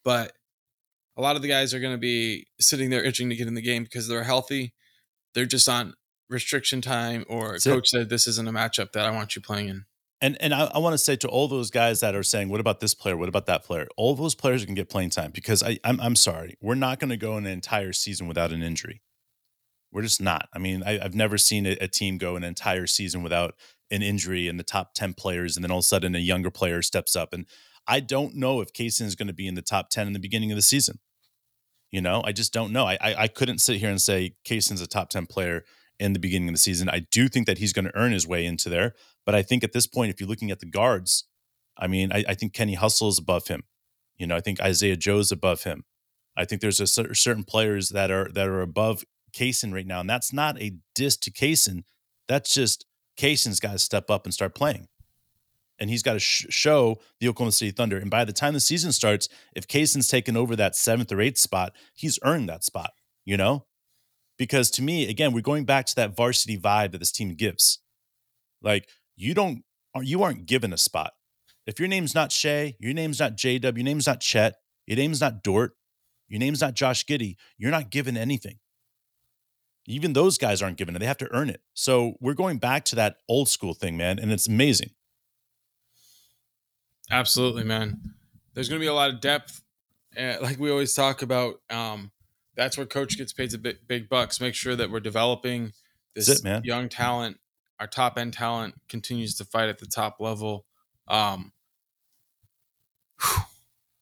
[0.03, 0.33] but
[1.17, 3.55] a lot of the guys are going to be sitting there itching to get in
[3.55, 4.73] the game because they're healthy.
[5.33, 5.93] They're just on
[6.29, 7.89] restriction time or That's coach it.
[7.89, 9.85] said this isn't a matchup that I want you playing in.
[10.21, 12.59] And and I, I want to say to all those guys that are saying, "What
[12.59, 13.17] about this player?
[13.17, 16.15] What about that player?" All those players can get playing time because I I'm, I'm
[16.15, 19.01] sorry, we're not going to go an entire season without an injury.
[19.91, 20.47] We're just not.
[20.53, 23.55] I mean, I, have never seen a, a, team go an entire season without
[23.89, 26.51] an injury in the top ten players, and then all of a sudden a younger
[26.51, 27.33] player steps up.
[27.33, 27.47] And
[27.87, 30.19] I don't know if Cason is going to be in the top ten in the
[30.19, 30.99] beginning of the season.
[31.91, 32.85] You know, I just don't know.
[32.85, 35.63] I I, I couldn't sit here and say Cason's a top ten player
[35.99, 36.89] in the beginning of the season.
[36.89, 38.95] I do think that he's going to earn his way into there.
[39.25, 41.25] But I think at this point, if you're looking at the guards,
[41.77, 43.63] I mean, I, I think Kenny Hustle is above him.
[44.17, 45.83] You know, I think Isaiah Joe's above him.
[46.35, 50.09] I think there's a certain players that are that are above Cason right now, and
[50.09, 51.83] that's not a diss to Cason.
[52.27, 52.85] That's just
[53.17, 54.87] Cason's got to step up and start playing.
[55.81, 57.97] And he's got to sh- show the Oklahoma City Thunder.
[57.97, 61.39] And by the time the season starts, if Cason's taken over that seventh or eighth
[61.39, 62.91] spot, he's earned that spot,
[63.25, 63.65] you know?
[64.37, 67.79] Because to me, again, we're going back to that varsity vibe that this team gives.
[68.61, 69.63] Like, you don't,
[70.01, 71.13] you aren't given a spot.
[71.65, 75.19] If your name's not Shai, your name's not JW, your name's not Chet, your name's
[75.19, 75.73] not Dort,
[76.27, 78.59] your name's not Josh Giddey, you're not given anything.
[79.87, 80.99] Even those guys aren't given it.
[80.99, 81.61] They have to earn it.
[81.73, 84.19] So we're going back to that old school thing, man.
[84.19, 84.91] And it's amazing.
[87.11, 87.99] Absolutely, man.
[88.53, 89.61] There's going to be a lot of depth.
[90.17, 92.11] Uh, like we always talk about, um,
[92.55, 94.41] that's where coach gets paid the big, big bucks.
[94.41, 95.73] Make sure that we're developing
[96.15, 96.63] this it, man.
[96.63, 97.37] young talent.
[97.79, 100.65] Our top end talent continues to fight at the top level.
[101.07, 101.51] Um,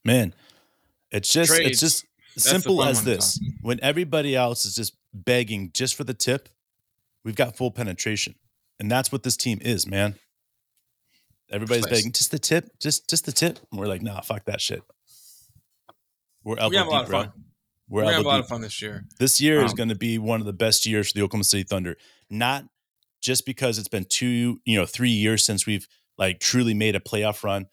[0.06, 0.34] man,
[1.12, 1.72] it's just Trades.
[1.72, 3.40] it's just That's simple as this.
[3.62, 6.50] When everybody else is just begging just for the tip,
[7.24, 8.36] we've got full penetration.
[8.80, 10.16] And that's what this team is, man.
[11.52, 11.92] Everybody's Nice.
[11.94, 13.60] begging just the tip, just just the tip.
[13.72, 14.82] And we're like, nah, fuck that shit.
[16.44, 17.22] We're elbow we have a lot deep, of bro.
[17.24, 17.32] fun.
[17.88, 18.44] We're We're gonna have a lot deep.
[18.44, 19.06] of fun this year.
[19.18, 21.44] This year is Um, going to be one of the best years for the Oklahoma
[21.44, 21.98] City Thunder.
[22.30, 22.66] Not
[23.22, 27.00] just because it's been two, you know, three years since we've like truly made a
[27.00, 27.68] playoff run,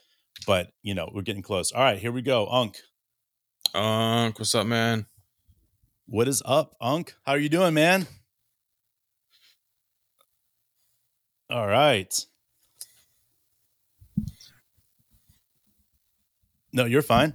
[0.47, 1.71] but you know, we're getting close.
[1.71, 2.47] All right, here we go.
[2.49, 2.79] Unk,
[3.75, 5.07] Unc, what's up, man?
[6.07, 7.15] what is up, Unk?
[7.25, 8.07] How are you doing, man?
[11.51, 12.12] All right.
[16.77, 17.33] No, you're fine.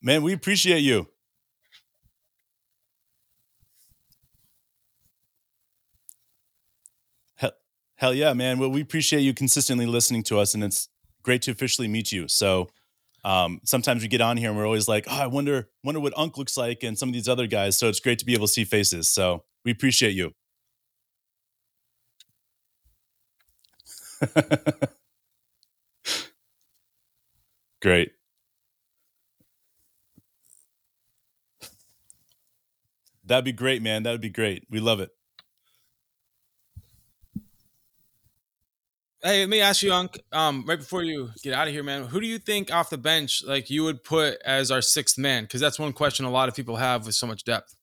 [0.00, 1.06] Man, we appreciate you.
[7.34, 7.52] Hell,
[7.96, 8.58] hell yeah, man.
[8.58, 10.88] Well, we appreciate you consistently listening to us, and it's
[11.22, 12.26] great to officially meet you.
[12.26, 12.70] So
[13.22, 16.16] um, sometimes we get on here and we're always like, oh, I wonder, wonder what
[16.16, 17.78] Unk looks like and some of these other guys.
[17.78, 19.10] So it's great to be able to see faces.
[19.10, 20.32] So we appreciate you.
[27.80, 28.12] Great.
[33.24, 34.02] That'd be great, man.
[34.04, 34.66] That would be great.
[34.70, 35.10] We love it.
[39.22, 40.18] Hey, let me ask you, Unc.
[40.32, 42.96] Um, right before you get out of here, man, who do you think off the
[42.96, 45.42] bench, like you would put as our sixth man?
[45.44, 47.74] Because that's one question a lot of people have with so much depth.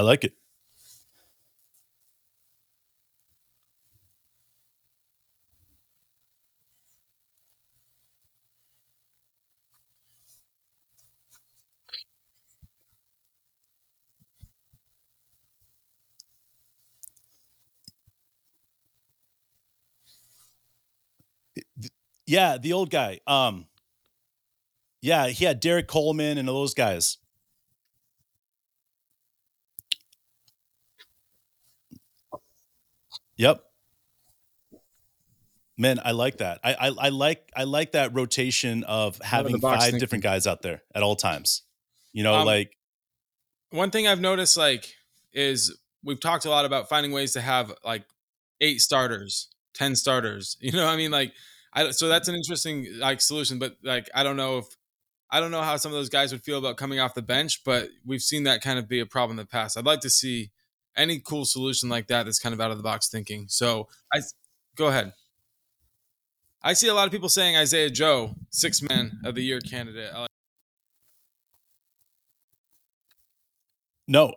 [0.00, 0.32] I like it.
[22.26, 23.20] Yeah, the old guy.
[23.26, 23.66] Um,
[25.02, 27.18] yeah, he had Derek Coleman and those guys.
[33.40, 33.64] Yep.
[35.78, 36.60] Man, I like that.
[36.62, 40.00] I, I I like I like that rotation of having box five thinking.
[40.00, 41.62] different guys out there at all times.
[42.12, 42.76] You know, Um, like
[43.70, 44.92] One thing I've noticed, like,
[45.32, 45.74] is
[46.04, 48.04] we've talked a lot about finding ways to have like
[48.60, 50.58] eight starters, ten starters.
[50.60, 51.32] You know, what I mean, like,
[51.72, 53.58] I so that's an interesting like solution.
[53.58, 54.66] But like, I don't know if
[55.30, 57.62] I don't know how some of those guys would feel about coming off the bench,
[57.64, 59.78] but we've seen that kind of be a problem in the past.
[59.78, 60.50] I'd like to see
[61.00, 63.46] any cool solution like that that's kind of out of the box thinking.
[63.48, 64.20] So I
[64.76, 65.12] go ahead.
[66.62, 70.12] I see a lot of people saying Isaiah Joe, six man of the year candidate.
[70.14, 70.28] Like-
[74.06, 74.34] No.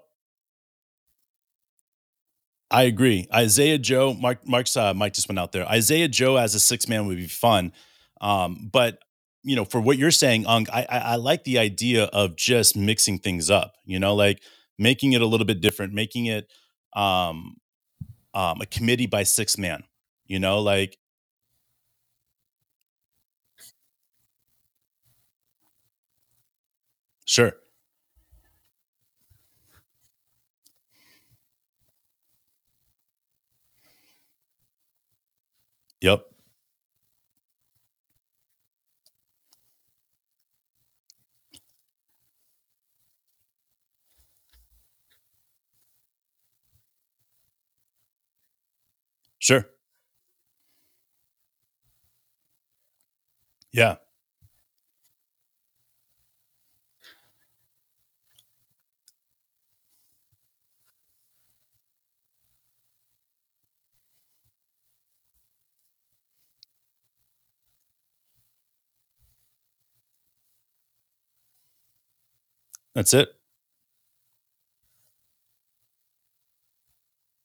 [2.71, 3.27] I agree.
[3.33, 5.67] Isaiah Joe, Mark Mark's uh, Mike just went out there.
[5.67, 7.71] Isaiah Joe as a six man would be fun.
[8.19, 8.97] Um, but
[9.43, 12.75] you know, for what you're saying, Unk, I, I I like the idea of just
[12.75, 14.41] mixing things up, you know, like
[14.79, 16.47] making it a little bit different, making it
[16.95, 17.55] um
[18.33, 19.83] um a committee by six man,
[20.27, 20.97] you know, like
[27.25, 27.53] sure.
[36.01, 36.32] Yep.
[49.43, 49.67] Sure.
[53.73, 53.97] Yeah.
[72.95, 73.29] That's it.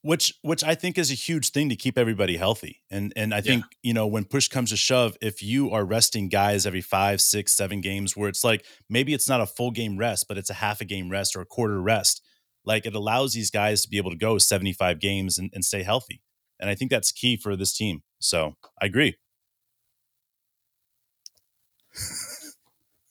[0.09, 2.81] Which which I think is a huge thing to keep everybody healthy.
[2.91, 3.43] And and I Yeah.
[3.43, 7.21] think, you know, when push comes to shove, if you are resting guys every five,
[7.21, 10.49] six, seven games, where it's like maybe it's not a full game rest, but it's
[10.49, 12.23] a half a game rest or a quarter rest,
[12.65, 15.83] like it allows these guys to be able to go 75 games and, and stay
[15.83, 16.23] healthy.
[16.59, 18.03] And I think that's key for this team.
[18.19, 19.17] So I agree.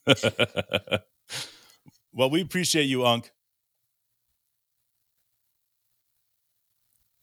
[2.12, 3.30] well, we appreciate you, Unk.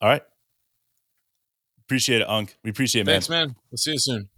[0.02, 0.22] All right.
[1.86, 2.58] Appreciate it, Unk.
[2.64, 3.14] We appreciate it, man.
[3.14, 3.56] Thanks, man.
[3.72, 4.30] We'll see you soon.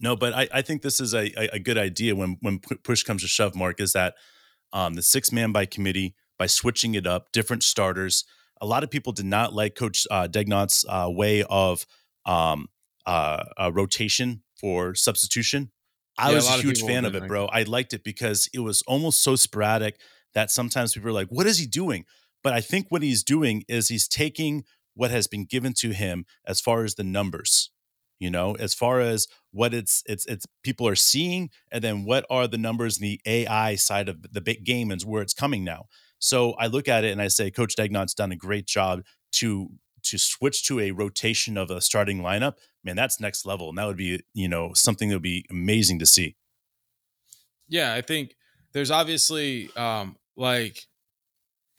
[0.00, 3.02] No, but I, I think this is a, a, a good idea when when push
[3.02, 3.54] comes to shove.
[3.54, 4.14] Mark is that
[4.72, 8.24] um, the six man by committee by switching it up, different starters.
[8.60, 11.84] A lot of people did not like Coach uh, Daigneault's uh, way of
[12.26, 12.68] um,
[13.06, 15.70] uh, uh, rotation for substitution.
[16.16, 17.46] I Yeah, was lot a huge fan of it, like bro.
[17.46, 19.98] I liked it because it was almost so sporadic
[20.34, 22.04] that sometimes people were like, "What is he doing?"
[22.42, 26.24] But I think what he's doing is he's taking what has been given to him
[26.46, 27.70] as far as the numbers
[28.18, 32.26] you know as far as what it's it's it's people are seeing and then what
[32.28, 35.64] are the numbers in the ai side of the big game and where it's coming
[35.64, 35.86] now.
[36.18, 39.70] So i look at it and i say coach Daigneault's done a great job to
[40.02, 42.54] to switch to a rotation of a starting lineup.
[42.84, 45.98] Man that's next level and that would be you know something that would be amazing
[46.00, 46.36] to see.
[47.68, 48.34] Yeah, I think
[48.72, 50.87] there's obviously um like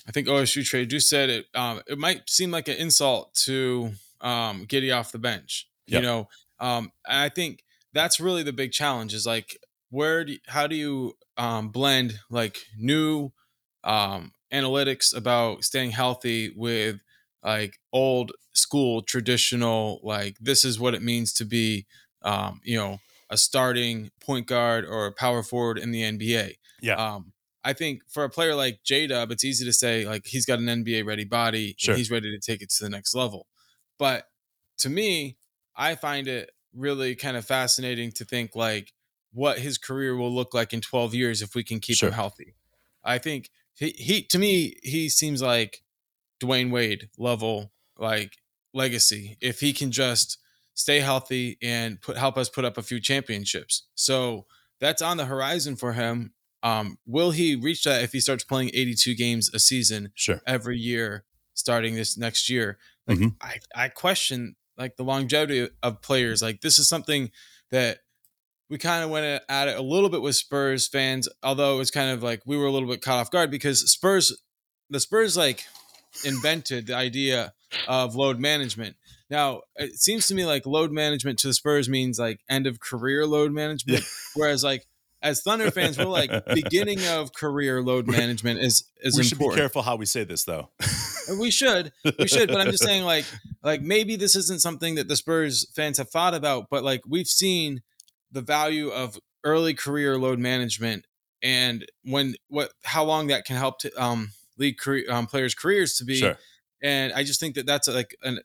[0.07, 3.91] I think OSU trade just said it um it might seem like an insult to
[4.21, 5.67] um Giddey off the bench.
[5.87, 6.27] You know,
[6.59, 9.57] um I think that's really the big challenge is like
[9.89, 13.31] where do you, how do you um blend like new
[13.83, 16.99] um analytics about staying healthy with
[17.43, 21.85] like old school traditional like this is what it means to be
[22.23, 26.55] um you know a starting point guard or a power forward in the NBA.
[26.81, 26.95] Yeah.
[26.95, 30.45] Um, I think for a player like J Dub, it's easy to say like he's
[30.45, 31.93] got an NBA ready body Sure.
[31.93, 33.47] and he's ready to take it to the next level.
[33.97, 34.25] But
[34.79, 35.37] to me,
[35.75, 38.93] I find it really kind of fascinating to think like
[39.33, 42.09] what his career will look like in 12 years if we can keep Sure.
[42.09, 42.55] him healthy.
[43.03, 45.83] I think he, he to me he seems like
[46.41, 48.37] Dwyane Wade level like
[48.73, 50.37] legacy if he can just
[50.75, 53.87] stay healthy and put help us put up a few championships.
[53.95, 54.45] So
[54.79, 56.33] that's on the horizon for him.
[56.61, 60.77] Um, will he reach that if he starts playing 82 games a season sure every
[60.77, 62.77] year starting this next year?
[63.07, 63.35] Like Mhm.
[63.41, 66.41] I, I question like the longevity of players.
[66.41, 67.31] Like this is something
[67.71, 67.99] that
[68.69, 71.91] we kind of went at it a little bit with Spurs fans, although it was
[71.91, 74.37] kind of like we were a little bit caught off guard because Spurs,
[74.89, 75.65] the Spurs like
[76.23, 77.53] invented the idea
[77.87, 78.95] of load management.
[79.29, 82.79] Now, it seems to me like load management to the Spurs means like end of
[82.79, 84.03] career load management,
[84.35, 84.87] whereas like
[85.21, 89.49] as Thunder fans, we're like beginning of career load management is is we should be
[89.49, 90.69] careful how we say this though.
[91.39, 93.25] We should, we should, but I'm just saying, like,
[93.61, 97.27] like maybe this isn't something that the Spurs fans have thought about, but like we've
[97.27, 97.81] seen
[98.31, 101.05] the value of early career load management
[101.41, 105.95] and when what how long that can help to um lead career, um, players' careers
[105.95, 106.17] to be.
[106.17, 106.37] sure.
[106.83, 108.39] And I just think that that's like an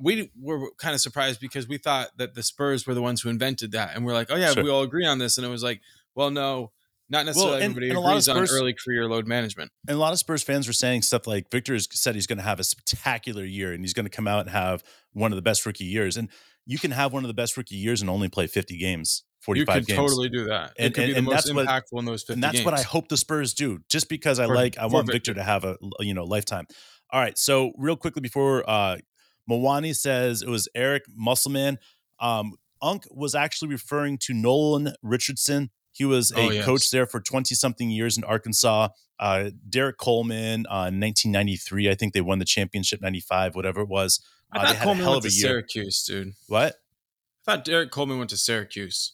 [0.00, 3.28] we were kind of surprised because we thought that the Spurs were the ones who
[3.28, 4.64] invented that, and we're like, oh yeah, Sure.
[4.64, 5.80] we all agree on this, and it was like,
[6.14, 6.72] well, no,
[7.10, 9.70] not necessarily and- everybody and a lot of agrees on Spurs- early career load management.
[9.86, 12.38] And a lot of Spurs fans were saying stuff like Victor has said he's going
[12.38, 15.36] to have a spectacular year and he's going to come out and have one of
[15.36, 16.16] the best rookie years.
[16.16, 16.30] And
[16.66, 19.44] you can have one of the best rookie years and only play 50 games, You
[19.44, 19.98] 45 games.
[19.98, 20.72] totally do that.
[20.78, 22.54] And- it could and- be the most that's what- impactful in those 50 and that's
[22.54, 22.64] games.
[22.64, 23.80] what I hope the Spurs do.
[23.90, 25.34] Just because I For- like, I want Victor Victor.
[25.34, 26.66] to have a you know lifetime.
[27.10, 28.96] All right, so real quickly before uh
[29.50, 31.78] Mawani says it was Eric Musselman.
[32.20, 35.70] Um, Unk was actually referring to Nolan Richardson.
[35.92, 36.64] He was a Oh, yes.
[36.64, 38.88] coach there for twenty something years in Arkansas.
[39.20, 44.20] Uh, Derrick Coleman, uh, 1993, I think they won the championship, 95, whatever it was.
[44.52, 45.48] I Uh, they thought Coleman hell went of to year.
[45.48, 46.32] Syracuse, dude.
[46.48, 46.74] What?
[47.46, 49.12] I thought Derrick Coleman went to Syracuse.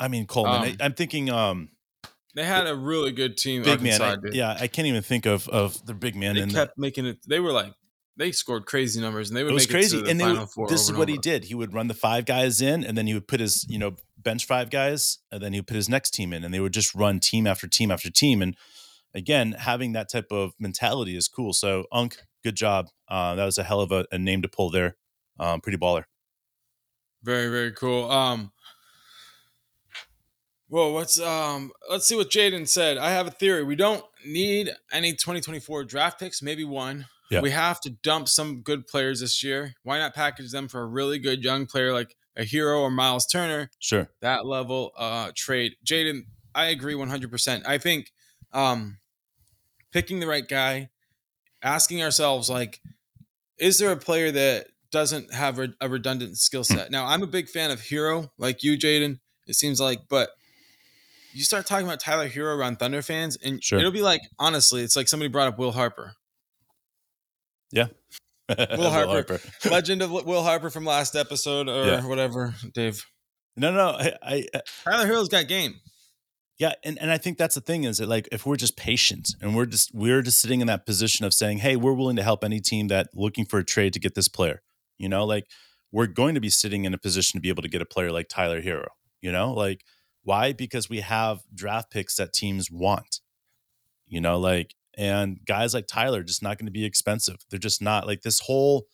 [0.00, 0.54] I mean, Coleman.
[0.72, 1.68] Um, I, I'm thinking, um,
[2.34, 3.62] They had a really good team.
[3.62, 4.00] big man.
[4.00, 6.34] I- yeah, I can't even think of of the big man.
[6.36, 7.18] they in the- kept making it.
[7.28, 7.72] They were like
[8.16, 10.20] they scored crazy numbers, and they would it was make crazy it to the and
[10.20, 10.68] they final would, four.
[10.68, 13.06] this over is what he did he would run the five guys in and then
[13.06, 15.88] he would put his you know bench five guys and then he would put his
[15.88, 18.56] next team in and they would just run team after team after team and
[19.14, 23.58] again having that type of mentality is cool so unk good job uh, that was
[23.58, 24.96] a hell of a, a name to pull there
[25.38, 26.04] um, pretty baller
[27.22, 28.10] Very very cool.
[28.10, 28.52] Um,
[30.68, 31.72] Well, what's um?
[31.90, 32.98] Let's see what Jaden said.
[32.98, 33.62] I have a theory.
[33.62, 36.42] We don't need any 2024 draft picks.
[36.42, 37.06] Maybe one.
[37.30, 37.40] Yeah.
[37.40, 39.74] We have to dump some good players this year.
[39.82, 43.26] Why not package them for a really good young player like a Herro or Miles
[43.26, 43.70] Turner?
[43.78, 44.08] Sure.
[44.20, 45.76] That level uh trade.
[45.86, 47.62] Jaden, I agree 100%.
[47.66, 48.12] I think
[48.52, 48.98] um
[49.92, 50.90] picking the right guy,
[51.62, 52.80] asking ourselves like,
[53.58, 56.90] is there a player that doesn't have a, a redundant skill set?
[56.90, 59.18] now, I'm a big fan of Herro, like you, Jaden.
[59.46, 60.30] It seems like, but
[61.32, 63.78] you start talking about Tyler Herro around Thunder fans, and Sure.
[63.78, 66.14] it'll be like, honestly, it's like somebody brought up Will Harper,
[67.74, 67.86] Yeah.
[68.76, 69.40] Will Harper.
[69.70, 72.06] legend of Will Harper from last episode or Yeah.
[72.06, 72.54] whatever.
[72.72, 73.04] Dave
[73.56, 73.88] No, no.
[73.90, 75.74] I, I uh Tyler Herro's got game.
[76.56, 79.30] Yeah, and, and I think that's the thing is that like if we're just patient
[79.40, 82.22] and we're just we're just sitting in that position of saying, hey, we're willing to
[82.22, 84.62] help any team that looking for a trade to get this player.
[84.96, 85.46] You know, like
[85.90, 88.12] we're going to be sitting in a position to be able to get a player
[88.12, 88.88] like Tyler Herro.
[89.20, 89.80] You know, like
[90.22, 90.52] why?
[90.52, 93.20] Because we have draft picks that teams want.
[94.06, 97.36] You know, like and guys like Tyler just not going to be expensive.
[97.50, 98.86] They're just not like this whole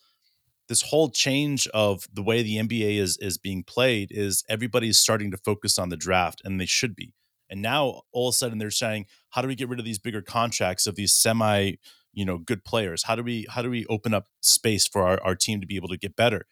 [0.67, 5.31] this whole change of the way the NBA is is being played is everybody's starting
[5.31, 7.13] to focus on the draft and they should be.
[7.49, 9.99] And now all of a sudden they're saying, how do we get rid of these
[9.99, 11.73] bigger contracts of these semi,
[12.13, 13.03] you know, good players?
[13.03, 15.75] How do we how do we open up space for our, our team to be
[15.75, 16.45] able to get better?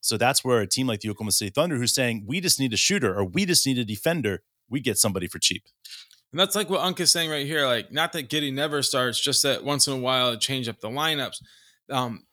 [0.00, 2.74] So that's where a team like the Oklahoma City Thunder, who's saying we just need
[2.74, 5.64] a shooter or we just need a defender, we get somebody for cheap.
[6.34, 7.64] And that's like what Unc is saying right here.
[7.64, 10.80] Like, not that Giddey never starts, just that once in a while it change up
[10.80, 11.40] the lineups.
[11.88, 12.24] Um,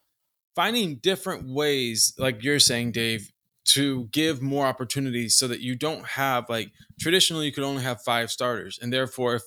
[0.55, 3.31] finding different ways, like you're saying, Dave,
[3.65, 8.01] to give more opportunities so that you don't have like traditionally you could only have
[8.01, 8.79] five starters.
[8.81, 9.43] And therefore, if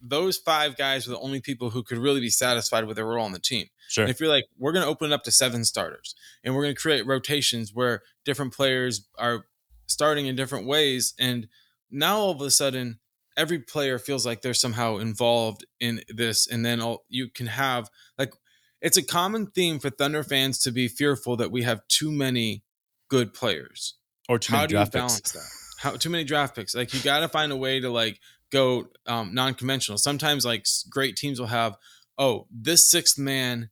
[0.00, 3.24] those five guys are the only people who could really be satisfied with their role
[3.24, 3.68] on the team.
[3.86, 4.02] Sure.
[4.02, 6.62] And if you're like, we're going to open it up to seven starters and we're
[6.62, 9.44] going to create rotations where different players are
[9.86, 11.14] starting in different ways.
[11.20, 11.46] And
[11.88, 12.98] now all of a sudden,
[13.36, 16.46] every player feels like they're somehow involved in this.
[16.46, 18.32] And then all, you can have like,
[18.80, 22.64] it's a common theme for Thunder fans to be fearful that we have too many
[23.08, 23.94] good players.
[24.28, 25.32] or too How many do you draft balance picks.
[25.32, 25.44] that?
[25.78, 26.74] How too many draft picks?
[26.74, 28.20] Like you got to find a way to like
[28.50, 29.98] go um, non-conventional.
[29.98, 31.76] Sometimes like great teams will have,
[32.18, 33.70] oh, this sixth man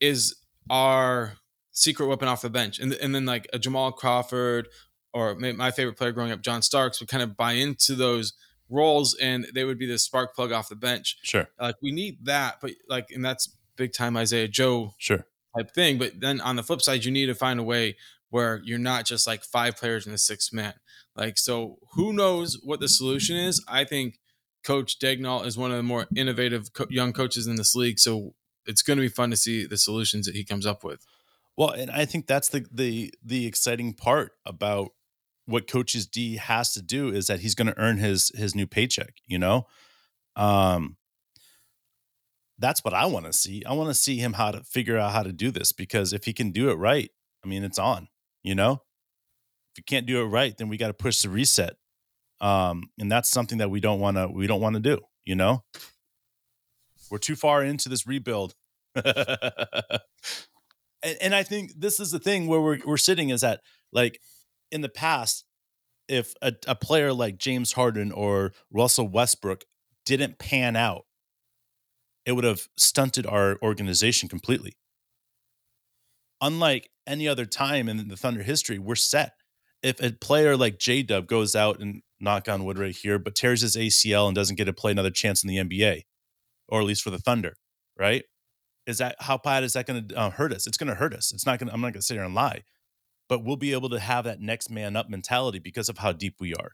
[0.00, 0.34] is
[0.70, 1.34] our
[1.70, 4.68] secret weapon off the bench, and and then like a Jamal Crawford
[5.12, 8.32] or my favorite player growing up, John Starks, would kind of buy into those
[8.68, 11.18] roles, and they would be the spark plug off the bench.
[11.22, 11.48] Sure.
[11.60, 15.26] Like we need that, but like, and that's big time Isaiah Joe Sure.
[15.56, 15.98] type thing.
[15.98, 17.96] But then on the flip side, you need to find a way
[18.30, 20.74] where you're not just like five players in the six man.
[21.16, 23.64] Like, so who knows what the solution is?
[23.68, 24.18] I think
[24.64, 28.00] Coach Daigneault is one of the more innovative co- young coaches in this league.
[28.00, 28.34] So
[28.66, 31.04] it's going to be fun to see the solutions that he comes up with.
[31.56, 34.90] Well, and I think that's the the the exciting part about
[35.46, 38.66] what coaches D has to do is that he's going to earn his his new
[38.66, 39.66] paycheck, you know?
[40.36, 40.96] Um
[42.58, 43.64] that's what I want to see.
[43.64, 46.24] I want to see him how to figure out how to do this because if
[46.24, 47.10] he can do it right,
[47.44, 48.08] I mean, it's on,
[48.44, 48.82] you know?
[49.72, 51.76] If you can't do it right, then we got to push the reset.
[52.40, 55.34] Um and that's something that we don't want to we don't want to do, you
[55.34, 55.64] know?
[57.10, 58.54] We're too far into this rebuild.
[58.94, 60.00] and,
[61.20, 63.60] and I think this is the thing where we're we're sitting is that
[63.92, 64.20] like
[64.74, 65.44] in the past,
[66.08, 69.64] if a, a player like James Harden or Russell Westbrook
[70.04, 71.04] didn't pan out,
[72.26, 74.76] it would have stunted our organization completely.
[76.40, 79.32] Unlike any other time in the Thunder history, we're set.
[79.82, 83.34] If a player like J Dub goes out and knock on wood right here, but
[83.34, 86.02] tears his ACL and doesn't get to play another chance in the NBA,
[86.68, 87.54] or at least for the Thunder,
[87.98, 88.24] right?
[88.86, 90.66] Is that how bad is that going to uh, hurt us?
[90.66, 91.32] It's going to hurt us.
[91.32, 91.70] It's not going.
[91.70, 92.64] I'm not going to sit here and lie,
[93.28, 96.36] but we'll be able to have that next man up mentality because of how deep
[96.40, 96.72] we are.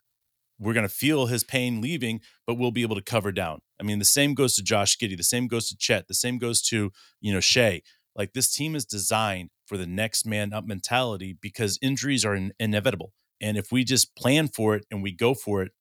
[0.59, 3.61] We're going to feel his pain leaving, but we'll be able to cover down.
[3.81, 5.17] I mean, the same goes to Josh Giddey.
[5.17, 6.07] The same goes to Chet.
[6.07, 7.83] The same goes to you know Shai.
[8.15, 12.53] Like this team is designed for the next man up mentality because injuries are in-
[12.61, 15.73] inevitable, and if we just plan for it and we go for it,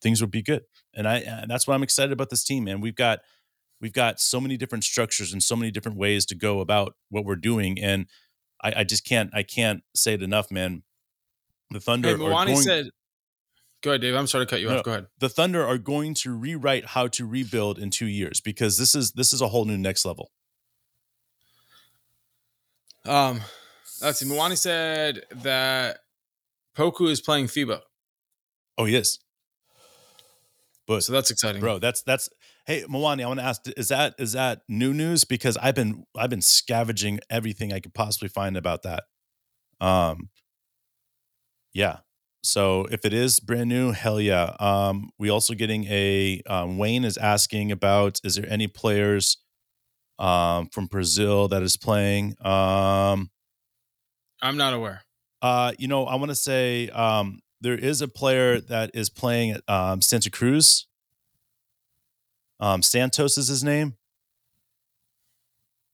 [0.00, 0.62] things will be good.
[0.94, 2.66] And I and that's why I'm excited about this team.
[2.66, 3.20] And we've got
[3.80, 7.24] we've got so many different structures and so many different ways to go about what
[7.24, 7.78] we're doing.
[7.78, 8.06] And
[8.64, 10.82] I, I just can't I can't say it enough, man.
[11.70, 12.86] The Thunder Hey, are going, said,
[13.82, 14.14] "Go ahead, Dave.
[14.14, 14.78] I'm sorry to cut you No.
[14.78, 14.84] off.
[14.84, 18.78] Go ahead." the Thunder are going to rewrite how to rebuild in two years because
[18.78, 20.30] this is this is a whole new next level.
[23.04, 23.40] Um,
[24.00, 24.26] let's see.
[24.26, 25.98] Milani said that
[26.76, 27.80] Poku is playing FIBA,
[28.78, 29.18] Oh yes,
[30.86, 32.28] but so that's exciting, bro, that's that's
[32.66, 35.24] hey Mwani, I want to ask, is that is that new news?
[35.24, 39.04] Because I've been I've been scavenging everything I could possibly find about that.
[39.80, 40.30] Um,
[41.72, 41.98] yeah.
[42.42, 44.54] So if it is brand new, hell yeah.
[44.60, 49.38] Um, we also getting a um, Wayne is asking about is there any players
[50.18, 52.34] um, from Brazil that is playing?
[52.44, 53.30] Um,
[54.42, 55.02] I'm not aware.
[55.42, 59.52] uh, you know, I want to say um, there is a player that is playing
[59.52, 60.86] at um, Santa Cruz.
[62.60, 63.96] Um, Santos is his name.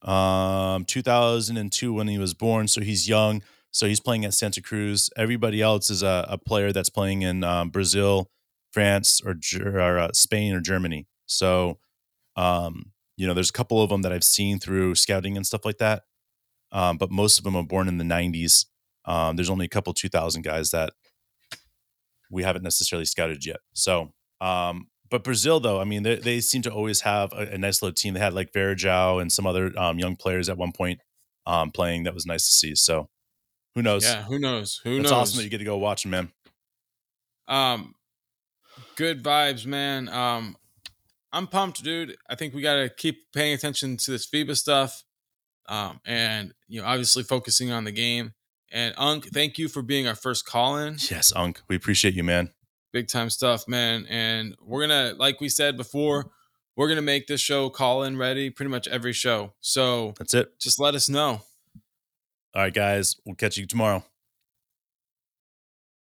[0.03, 3.43] Um, 2002 when he was born, so he's young.
[3.71, 5.11] So he's playing at Santa Cruz.
[5.17, 8.31] Everybody else is a, a player that's playing in um, Brazil,
[8.73, 11.07] France, or, or uh, Spain or Germany.
[11.27, 11.79] So,
[12.37, 15.65] um, you know, there's a couple of them that I've seen through scouting and stuff
[15.65, 16.03] like that.
[16.73, 18.67] Um, but most of them are born in the 90s.
[19.05, 20.93] Um, there's only a couple 2000 guys that
[22.31, 23.59] we haven't necessarily scouted yet.
[23.73, 27.59] So, um, but Brazil, though, I mean, they, they seem to always have a, a
[27.59, 28.15] nice little team.
[28.15, 31.01] They had like Varejao and some other um, young players at one point
[31.47, 32.05] um, playing.
[32.05, 32.75] That was nice to see.
[32.75, 33.09] So,
[33.75, 34.05] who knows?
[34.05, 34.81] Yeah, who knows?
[34.85, 35.01] Who knows?
[35.01, 35.21] It's knows?
[35.21, 36.33] awesome that you get to go watch them, man.
[37.49, 37.95] Um,
[38.97, 40.09] good vibes, man.
[40.09, 40.57] Um,
[41.33, 42.17] I'm pumped, dude.
[42.29, 45.05] I think we gotta keep paying attention to this FIBA stuff.
[45.69, 48.33] Um, and you know, obviously focusing on the game.
[48.73, 50.97] And Unk, thank you for being our first call in.
[51.11, 52.51] Yes, Unk, we appreciate you, man.
[52.93, 54.07] Big time stuff, man.
[54.09, 56.31] And we're gonna, like we said before,
[56.77, 59.53] we're gonna make this show call in ready pretty much every show.
[59.61, 60.59] So That's it.
[60.59, 61.43] just let us know.
[62.53, 64.05] All right, guys, we'll catch you tomorrow.